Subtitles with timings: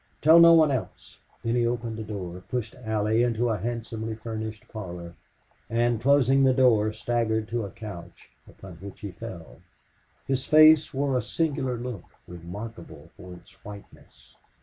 [0.23, 4.67] "Tell no one else!" Then he opened a door, pushed Allie into a handsomely furnished
[4.67, 5.13] parlor,
[5.69, 9.61] and, closing the door, staggered to a couch, upon which he fell.
[10.25, 14.35] His face wore a singular look, remarkable for its whiteness.